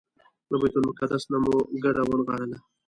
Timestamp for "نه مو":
1.31-1.55